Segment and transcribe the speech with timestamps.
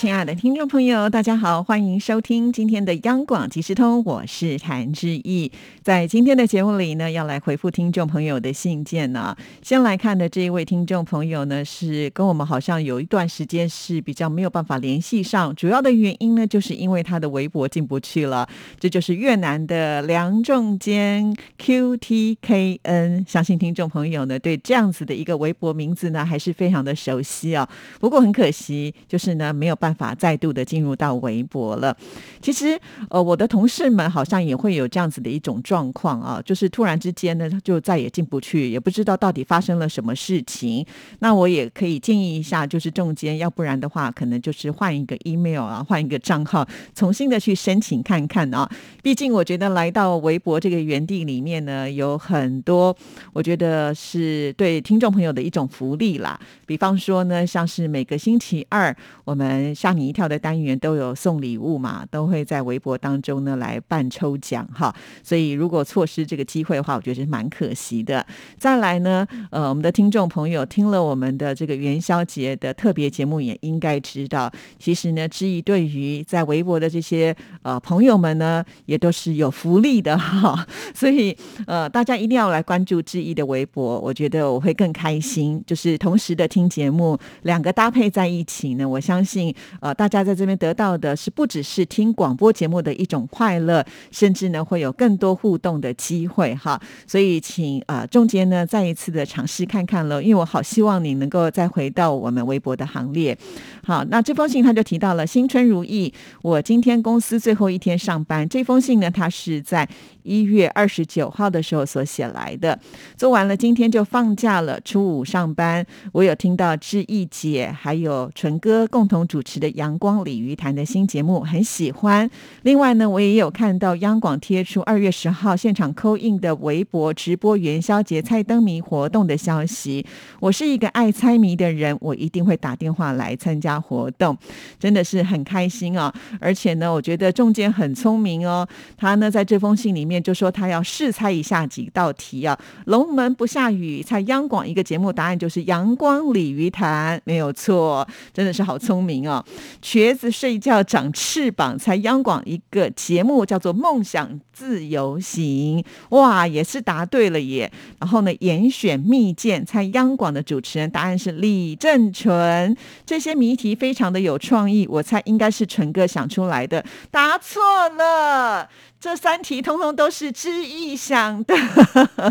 [0.00, 5.52] 亲爱的听众朋友，大家好，欢迎收听今天的央广即时通，我是谭志毅。
[5.82, 9.36] 在今天的节目里呢，要来回复听众朋友的信件呢。
[9.60, 18.48] 先来看的这一位听众朋友呢，是跟我们好像有一段时间是比较没有办法联系上，主要的原因呢，就是因为他的微博进不去了。
[18.78, 27.68] 这就是越南的梁仲坚 QTKN，相信听众朋友呢对这样子的一个微博名字呢还是非常的熟悉啊。
[28.00, 31.96] 不过很可惜，就是呢没有办法再度的进入到微博了。
[32.40, 40.84] 其实呃，我的同事们好像也会有这样子的一种状况啊，就是突然之间呢就再也进不去，也不知道到底发生了什么事情。
[41.18, 48.68] 那我也可以建议一下，就是中间，要不然的话，可能就是换一个 email 啊，换一个账号，重新的去申请看看啊。
[49.02, 52.96] 毕竟我觉得来到微博这个园地里面呢，有很多
[53.32, 56.38] 我觉得是对听众朋友的一种福利啦。
[56.66, 64.94] 比方说呢，像是每个星期二我们吓你一跳的单元都有送礼物嘛，都会在微博当中呢来办抽奖哈。
[65.22, 68.26] 所以如果错失这个机会的话，我觉得是蛮可惜的。
[68.58, 80.66] 再来呢，呃，我们的听众朋友听了我们的这个元宵节的特别节目，也应该知道，其实呢，志毅对于在微博的这些呃朋友们呢，也都是有福利的哈。
[80.94, 81.34] 所以
[81.66, 85.64] 呃，大家一定要来关注志毅的微博，我觉得我会更开心。
[85.66, 96.80] 就是同时的听节目，两个搭配在一起呢，我相信呃，大家在这边得到的是不只是听广播节目的一种快乐，甚至呢会有更多互动的机会哈。
[97.06, 103.36] 所以请啊中间呢再一次的尝试看看了，因为我好希望你能够再回到我们微博的行列。
[103.84, 106.12] 好，那这封信他就提到了新春如意，
[106.42, 108.48] 我今天公司最后一天上班。
[108.48, 109.88] 这封信呢，他是在
[110.22, 112.78] 一月二十九号的时候所写来的。
[113.16, 115.84] 做完了，今天就放假了，初五上班。
[116.12, 122.28] 我有听到志毅姐还有纯哥共同主持的《阳光鲤鱼潭》的新节目，很喜欢。
[122.62, 130.06] 另外呢，我也有看到央广贴出二月十号现场扣印的微博直播元宵节猜灯谜活动的消息。
[130.40, 133.78] 我是一个爱猜谜的人，我一定会打电话来参加。
[133.90, 134.36] 活动
[134.78, 136.14] 真的是很开心啊！
[136.38, 138.66] 而且呢，我觉得仲坚很聪明哦。
[138.96, 142.56] 他呢在这封信里面就说他要试猜一下几道题啊。
[142.84, 149.44] 龙门不下雨，猜央广一个节目答案就是阳光鲤鱼潭，没有错，真的是好聪明哦。
[149.82, 157.70] 瘸子睡觉长翅膀，猜央广一个节目叫做梦想自由行，哇，也是答对了耶。
[157.98, 163.74] 然后呢，严选密件，猜央广的主持人答案是李正淳，这些谜题。
[163.74, 168.68] 非常的有创意，我猜应该是淳哥想出来的，答错了。
[169.00, 171.54] 这三题通通都是知意想的，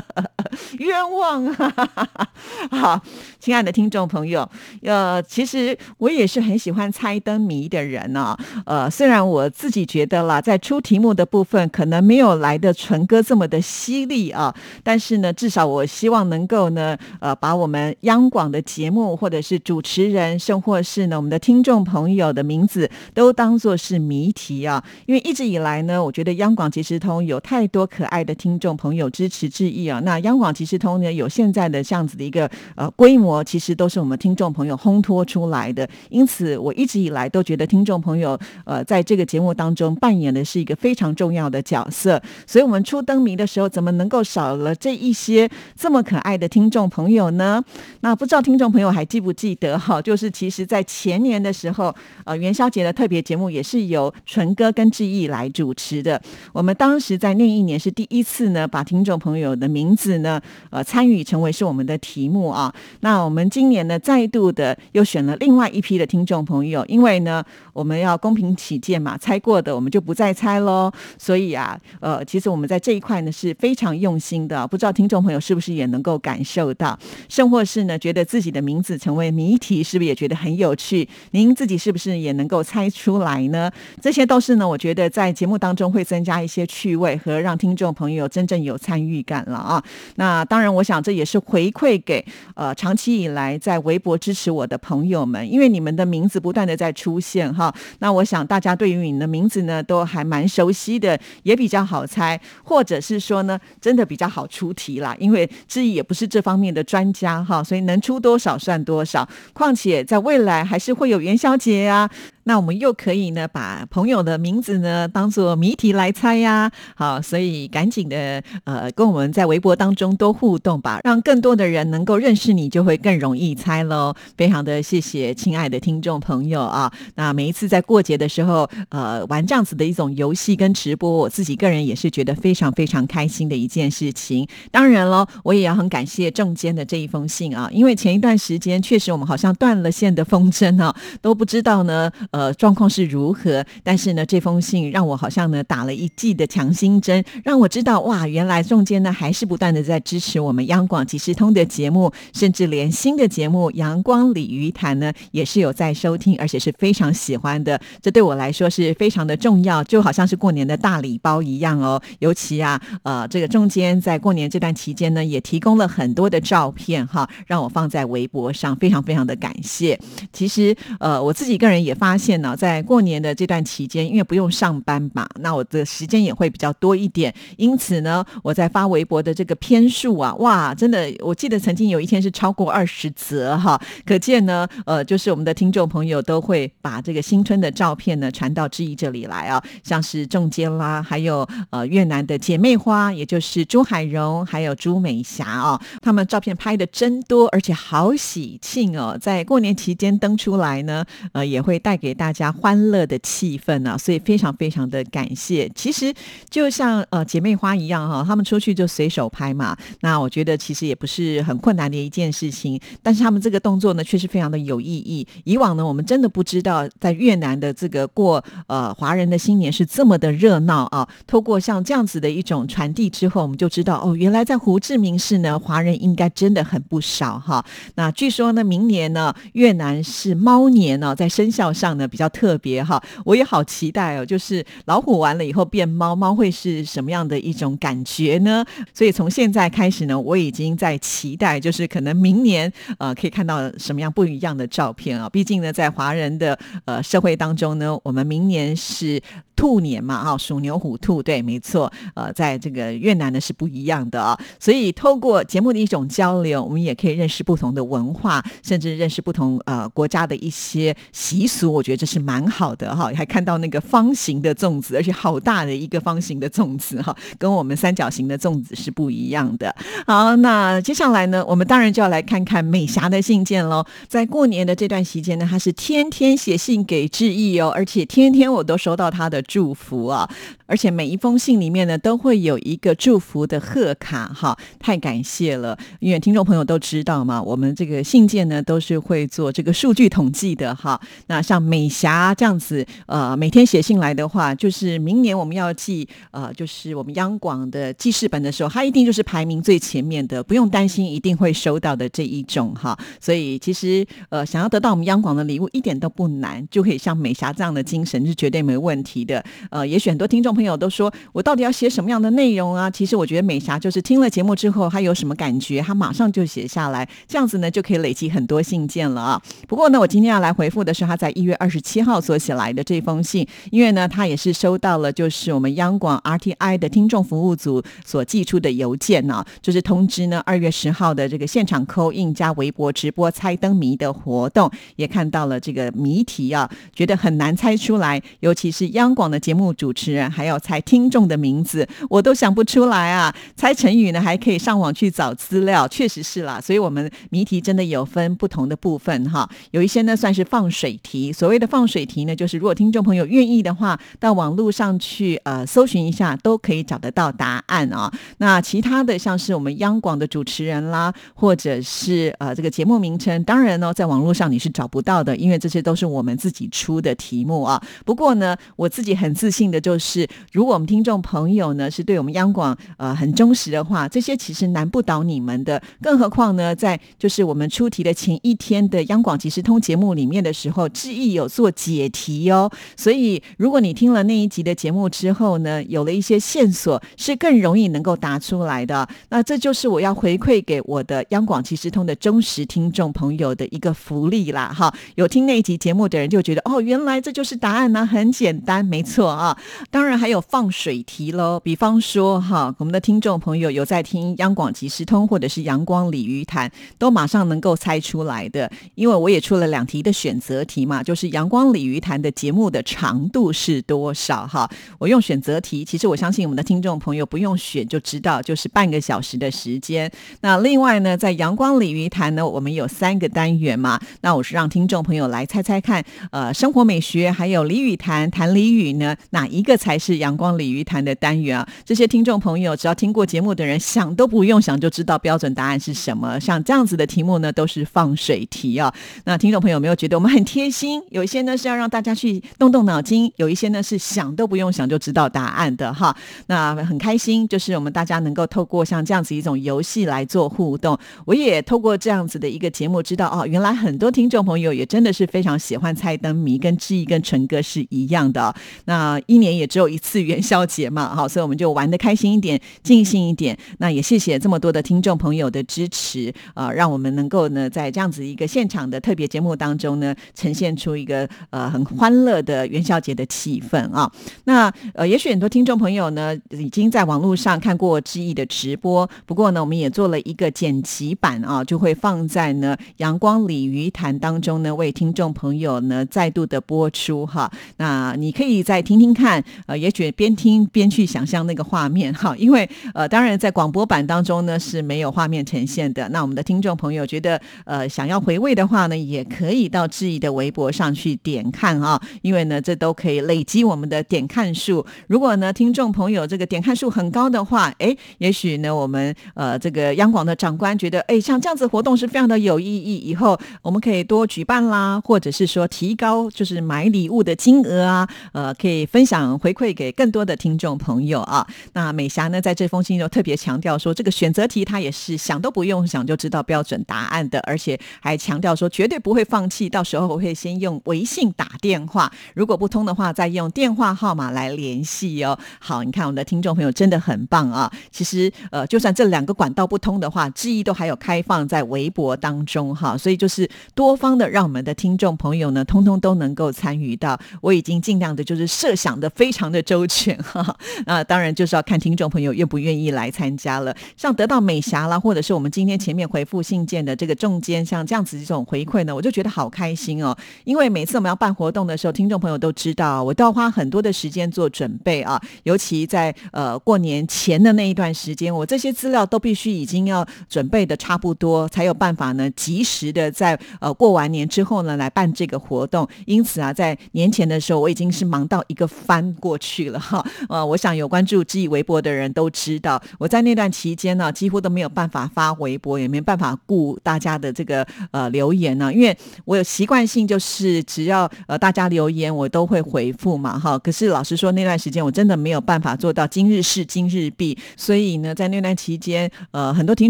[0.77, 2.29] 冤枉啊！
[2.69, 3.01] 好，
[3.39, 4.47] 亲爱的听众朋友，
[4.83, 8.37] 呃，其实我也是很喜欢猜灯谜的人呢。
[8.67, 14.53] 呃，虽然我自己觉得啦，在出题目的部分可能没有来的纯哥这么的犀利啊，
[14.83, 24.83] 但是呢，至少我希望能够呢，呃，把我们央广的节目或者是主持人，甚或是呢我们的听众朋友的名字，都当做是谜题啊。
[25.07, 30.01] 因为一直以来呢，我觉得央广即时通有太多可爱的听众朋友支持致意啊！
[30.03, 35.87] 那央广即时通呢，有现在的这样子的一个呃规模，其实都是我们听众朋友烘托出来的。
[36.09, 42.21] 因此，我一直以来都觉得听众朋友呃在这个节目当中扮演的是一个非常重要的角色。
[42.45, 47.63] 所以，我们出灯谜的时候，怎么能够少了这一些这么可爱的听众朋友呢？
[48.01, 50.01] 那不知道听众朋友还记不记得哈？
[50.01, 56.21] 就是其实在前年的时候，呃元宵节的特别节目也是由纯哥跟志毅来主持的。
[56.53, 62.73] 我们当时在那一年是第一次呢，把听众朋友的名字呢，呃，参与成为是我们的题目啊。
[63.01, 67.43] 那我们今年呢，再度的又选了另外一批的听众朋友，因为呢，
[67.73, 70.91] 我们要公平起见嘛，猜过的我们就不再猜喽。
[71.17, 76.97] 所以啊，呃，其实我们在这一块呢是非常用心的，不知道听众朋友是不是也能够感受到，
[77.27, 81.07] 甚或是呢，觉得自己的名字成为谜题，是不是也觉得很有趣？
[81.31, 83.71] 您自己是不是也能够猜出来呢？
[84.01, 89.83] 这些都是呢，我觉得在节目当中会增加一些趣味和让听众朋友真正有参与感了啊！
[90.15, 92.25] 那当然，我想这也是回馈给
[92.55, 96.79] 呃长期以来在微博支持我的朋友们，因为你们的名字不断的。
[96.79, 97.75] 在出现哈。
[97.99, 109.27] 那我想大家对于你的名字呢都还蛮熟悉的，也比较好猜，或者是说呢真的比较好出题啦，因为志毅也不是这方面的专家哈，所以能出多少算多少。
[109.51, 112.09] 况且在未来还是会有元宵节啊。
[112.43, 116.71] 那我们又可以呢，把朋友的名字呢当做谜题来猜呀。
[116.95, 124.13] 好，所以赶紧的呃，跟我们在微博当中多互动吧，让更多的人能够认识你，就会更容易猜喽。
[124.35, 126.91] 非常的谢谢亲爱的听众朋友啊。
[127.15, 134.47] 那每一次在过节的时候，呃，玩这样子的一种游戏跟直播，我自己个人也是觉得非常非常开心的一件事情。
[134.71, 142.09] 当然喽，我也要很感谢仲坚的这一封信啊，因为前一段时间确实我们好像断了线的风筝啊，都不知道呢。
[142.31, 143.65] 呃，状况是如何？
[143.83, 157.79] 但是呢，这封信让我好像呢打了一剂的强心针，让我知道哇，原来中间呢还是不断的在支持我们央广即时通的节目，甚至连新的节目《阳光鲤鱼潭》呢也是有在收听，而且是非常喜欢的。
[158.01, 162.01] 这对我来说是非常的重要，就好像是过年的大礼包一样哦。
[162.19, 169.99] 尤其啊，呃，这个中间在过年这段期间呢，也提供了很多的照片哈，让我放在微博上，非常非常的感谢。
[170.31, 172.39] 其实呃，我自己个人也发现。
[172.39, 177.33] 呢，在过年的这段期间，因为不用上班嘛，那我的时间也会比较多一点。
[177.57, 183.79] 因此呢，我在发微博的这个篇数啊，哇，真的，我记得曾经有一天是超过二十则哈。
[184.05, 202.08] 可见呢，呃，就是我们的听众朋友都会把这个新春的照片呢传到志毅这里来啊，像是仲坚啦，还有呃越南的姐妹花，也就是朱海荣，还有朱美霞啊，他们照片拍的真多，而且好喜庆哦，在过年期间登出来呢，呃，也会带给。
[202.09, 205.69] 给大家欢乐的气氛呢，所以非常非常的感谢。
[205.75, 206.11] 其实
[206.49, 209.77] 就像呃姐妹花一样哈，他们出去就随手拍嘛。
[210.01, 215.27] 那我觉得其实也不是很困难的一件事情，但是他们这个动作呢，确实非常的有意义。
[215.43, 221.07] 以往呢，我们真的不知道在越南的这个过呃华人的新年是这么的热闹啊。
[221.27, 227.63] 透过像这样子的一种传递之后，我们就知道哦，原来在胡志明市呢，华人应该真的很不少哈。
[227.93, 232.07] 那据说呢，明年呢，越南是猫年呢，在生肖上呢。
[232.07, 234.25] 比较特别哈，我也好期待哦。
[234.25, 238.65] 就是老虎完了以后变猫，猫会是什么样的一种感觉呢？
[238.95, 245.29] 所以从现在开始呢，我已经在期待，就是可能明年呃可以看到什么样不一样的照片啊。
[245.29, 249.21] 毕竟呢，在华人的呃社会当中呢，我们明年是。
[249.59, 263.11] 兔年嘛，哈，属牛虎兔，对，没错，呃，在这个越南呢是不一样的啊，所以透过节目的一种交流，我们也可以认识不同的文化，甚至认识不同呃国家的一些习俗，我觉觉得这是蛮好的哈。
[263.15, 269.75] 还看到那个方形的粽子，而且好大的一个方形的粽子哈，跟我们三角形的粽子是不一样的。
[270.07, 273.83] 好，那接下来呢，我们当然就要来看看美霞的信件喽。
[274.07, 279.43] 在过年的这段时间呢，她是天天写信给志毅哦，而且天天我都收到她的。
[279.49, 280.29] 祝福啊！
[280.67, 285.75] 而且每一封信里面呢，都会有一个祝福的贺卡哈，太感谢了！
[285.99, 291.01] 因为听众朋友都知道嘛，我们这个信件呢都是会做这个数据统计的哈。
[291.25, 302.99] 那像美美霞这样子，呃，每天写信来的话，就是明年我们要寄呃，就是我们央广的记事本的时候，他一定就是排名最前面的，不用担心一定会收到的这一种哈。
[303.21, 309.41] 所以其实呃，想要得到我们央广的礼物一点都不难，就可以像美霞这样的精神是绝对没问题的。
[309.71, 312.89] 呃，也许很多听众朋友都说我到底要写什么样的内容啊？
[312.89, 319.41] 其实我觉得美霞就是听了节目之后，她有什么感觉，她马上就写下来，这样子呢就可以累积很多信件了啊。
[319.65, 339.29] 不过呢，我今天要来回复的是她在一月二十七号所写来的这封信，因为呢，他也是收到了就是我们央广 RTI 的听众服务组所寄出的邮件呢，就是通知呢二月十号的这个现场扣印加微博直播猜灯谜的活动，也看到了这个谜题啊，觉得很难猜出来，尤其是央广。
[339.29, 343.31] 的节目主持人还要猜听众的名字，我都想不出来啊！
[343.55, 346.59] 猜成语呢，还可以上网去找资料，确实是啦。
[346.59, 349.47] 所以，我们谜题真的有分不同的部分哈。
[349.69, 358.11] 有一些呢算是放水题，所谓的放水题呢，就是如果听众朋友愿意的话，到网络上去呃搜寻一下，都可以找得到答案啊。
[358.37, 367.79] 那其他的像是我们央广的主持人啦，或者是呃这个节目名称，当然呢，在网络上你是找不到的，因为这些都是我们自己出的题目啊。
[368.05, 369.09] 不过呢，我自己。
[369.19, 375.81] 很自信的就是，如果我们听众朋友呢是对我们央广呃很忠实的话，这些其实难不倒你们的。
[376.01, 382.69] 更何况呢，在就是我们出题的前一天的央广即时通节目里面的时候，志毅有做解题哦。
[382.95, 389.07] 所以如果你听了那一集的节目之后呢，有了一些线索，是更容易能够答出来的。
[389.29, 394.73] 那这就是我要回馈给我的央广即时通的忠实听众朋友的一个福利啦！
[394.75, 399.57] 哈，有听那一集节目的人就觉得哦，原来这就是答案呢，很简单，没错啊。
[399.89, 414.45] 当然还有放水题喽，比方说哈，我们的听众朋友有在听央广即时通或者是阳光鲤鱼潭，都马上能够猜出来的，因为我也出了两题的选择题嘛，就是阳光鲤鱼潭的节目的长度是多少？
[414.47, 420.11] 哈，我用选择题，其实我相信我们的听众朋友不用选就知道，就是半个小时的时间。
[420.41, 431.67] 那另外呢，在阳光鲤鱼潭呢，我们有三个单元嘛，那我是让听众朋友来猜猜看，呃，生活美学还有鲤鱼潭谈鲤鱼呢，哪一个才是阳光鲤鱼潭的单元啊？
[431.85, 436.39] 这些听众朋友只要听过节目的人，想都不用想就知道标准答案是什么。
[436.39, 438.93] 像这样子的题目呢，都是放水题啊。
[439.25, 441.01] 那听众朋友有没有觉得我们很贴心？
[441.19, 446.15] 有一些呢是要让大家去动动脑筋，有一些呢是想都不用想就知道答案的哈。
[446.47, 450.97] 那很开心，就是我们大家能够透过像这样子一种游戏来做互动。
[451.25, 458.55] 我也透过这样子的一个节目，知道哦，原来很多听众朋友也真的是非常喜欢猜灯谜，跟志毅跟纯哥是一样的。
[458.85, 463.57] 那一年也只有一次元宵节嘛，好，所以我们就玩的开心一点，尽兴一点。
[463.79, 474.09] 那也谢谢这么多的听众朋友的支持啊，让我们能够呢在这样子一个现场的特别节目当中呢，呈现出一个呃很欢乐的元宵节的气氛啊。
[474.43, 487.51] 那呃，也许很多听众朋友呢已经在网络上看过志毅的直播，不过呢，我们也做了一个剪辑版啊，就会放在呢阳光鲤鱼潭当中呢，为听众朋友呢再度的播出哈。
[487.77, 496.07] 那你可以再听听看，呃，也许边听边去想象那个画面哈，因为呃，当然在广播版当中呢是没有画面呈现的。
[496.09, 504.85] 那我们的听众朋友觉得呃想要回味的话呢，也可以到志毅的微博上去点看啊，因为呢这都可以累积我们的点看数。
[505.07, 521.47] 如果呢听众朋友这个点看数很高的话，哎，也许呢我们呃这个央广的长官觉得，哎，像这样子活动是非常的有意义，以后我们可以多举办啦，或者是说提高就是买礼物的金额啊，呃，可以分享回馈给更多的听众朋友啊。
[521.73, 535.37] 那美霞呢，在这封信就特别强调说，这个选择题她也是想都不用想就知道标准答案的，而且还强调说绝对不会放弃，到时候我会先用微信打电话，如果不通的话，再用电话号码来联系哦。
[535.59, 537.71] 好，你看我们的听众朋友真的很棒啊。
[537.91, 547.19] 其实呃，就算这两个管道不通的话，之一都还有开放在微博当中哈，所以就是多方的让我们的听众朋友呢，通通都能够参与到。
[547.41, 550.57] 我已经尽量的就是设想的非常的周全哈。
[550.87, 553.75] 那当然就是要看听众朋友愿不愿意来参加了。
[553.95, 560.17] 像得到美霞啦，或者是我们今天前面回复信件的这个中间，像这样子这种回馈呢，我就觉得好开心哦。
[560.45, 565.21] 因为每每次我们要办活动的时候，听众朋友都知道，我都要花很多的时间做准备啊。
[565.43, 575.85] 尤其在呃过年前的那一段时间，我这些资料都必须已经要准备的差不多，才有办法呢及时的在呃过完年之后呢来办这个活动。
[576.05, 580.01] 因此啊，在年前的时候，我已经是忙到一个翻过去了哈。
[580.29, 593.57] 呃，我想有关注知意微博的人都知道，我在那段期间呢，几乎都没有办法发微博，也没办法顾大家的这个呃留言呢，因为我有习惯性就是只要呃大家留言，我都会回复嘛哈。
[593.57, 599.89] 可是老实说，那段时间我真的没有办法做到今日事今日毕，所以呢，在那段期间，呃，很多听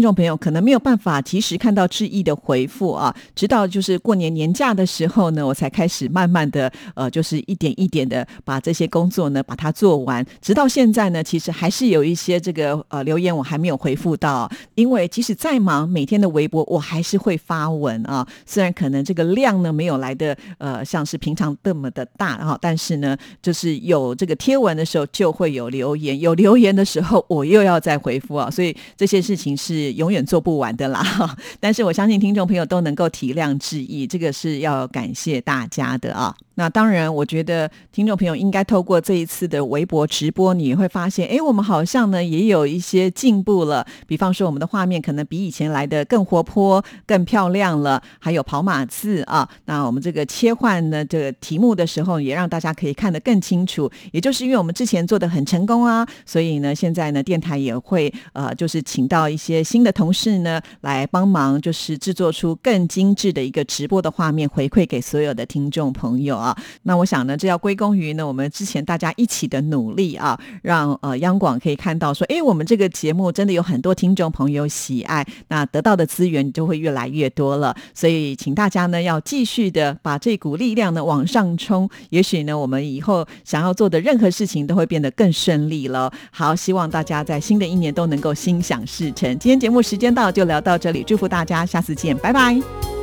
[0.00, 31.04] 众朋友可能没有办法及时看到致意的回复啊，直到就是过年年假的时候呢，我才开始慢慢的呃，就是一点一点的把这些工作呢把它做完，直到现在呢，其实还是有一些这个呃留言我还没有回复到，因为即使再忙，每天的微博我还是会发文啊，虽然可能这个量呢没有来的呃呃像是平常这么的大哈，但是呢，就是有这个贴文的时候就会有留言，有留言的时候我又要再回复啊， 所以这些事情是永远做不完的啦。
[31.60, 36.34] 但是我相信听众朋友都能够体谅质疑，这个是要感谢大家的啊。
[36.60, 43.86] 那当然，我觉得听众朋友应该透过这一次的微博直播，你会发现，哎，我们好像呢也有一些进步了。
[44.06, 49.48] 比方说，我们的画面可能比以前来的更活泼、更漂亮了，还有跑马字啊。
[49.64, 53.90] 那我们这个切换呢这个题目的时候，也让大家可以看得更清楚。
[54.12, 66.49] 也就是因为我们之前做的很成功啊，所以呢，现在呢电台也会呃，就是请到一些新的同事呢来帮忙，就是制作出更精致的一个直播的画面，回馈给所有的听众朋友啊。
[66.82, 77.74] 那我想呢，这要归功于呢我们之前大家一起的努力啊，让呃央广可以看到说，哎，我们这个节目真的有很多听众朋友喜爱，那得到的资源就会越来越多了。
[77.94, 86.12] 所以请大家呢要继续的把这股力量呢往上冲，也许呢我们以后想要做的任何事情都会变得更顺利了。
[86.30, 89.28] 好，希望大家在新的一年都能够心想事成。
[89.38, 92.99] 今天节目时间到，就聊到这里，祝福大家，下次见，拜拜。